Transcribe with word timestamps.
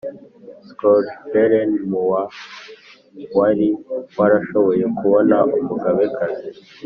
Schloiferen 0.67 1.71
mu 1.89 2.01
wa 2.11 2.21
wari 3.37 3.67
warashoboye 4.17 4.85
kubona 4.97 5.37
umugabekazi 5.57 6.49